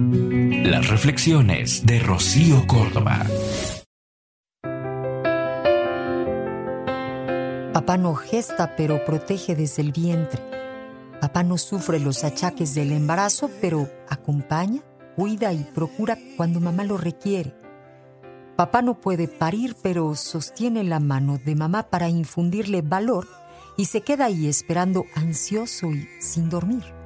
[0.00, 3.26] Las reflexiones de Rocío Córdoba.
[7.72, 10.40] Papá no gesta, pero protege desde el vientre.
[11.20, 14.82] Papá no sufre los achaques del embarazo, pero acompaña,
[15.16, 17.56] cuida y procura cuando mamá lo requiere.
[18.56, 23.26] Papá no puede parir, pero sostiene la mano de mamá para infundirle valor
[23.76, 26.97] y se queda ahí esperando ansioso y sin dormir.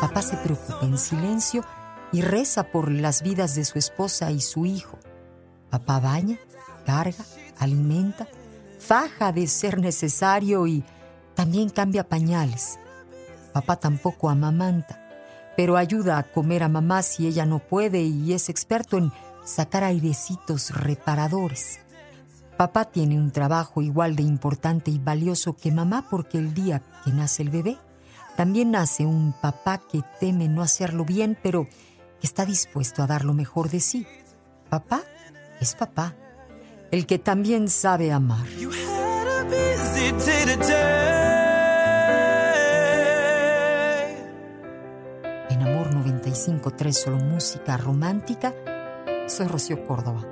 [0.00, 1.64] Papá se preocupa en silencio
[2.12, 4.98] y reza por las vidas de su esposa y su hijo.
[5.70, 6.38] Papá baña,
[6.84, 7.24] carga,
[7.58, 8.26] alimenta,
[8.78, 10.84] faja de ser necesario y
[11.34, 12.78] también cambia pañales.
[13.52, 15.00] Papá tampoco amamanta,
[15.56, 19.12] pero ayuda a comer a mamá si ella no puede y es experto en
[19.44, 21.80] sacar airecitos reparadores.
[22.56, 27.10] Papá tiene un trabajo igual de importante y valioso que mamá porque el día que
[27.10, 27.78] nace el bebé,
[28.36, 31.66] también nace un papá que teme no hacerlo bien, pero
[32.22, 34.06] está dispuesto a dar lo mejor de sí.
[34.68, 35.02] Papá
[35.60, 36.14] es papá,
[36.90, 38.46] el que también sabe amar.
[45.50, 48.54] En Amor 95.3 solo música romántica,
[49.26, 50.31] soy Rocío Córdoba.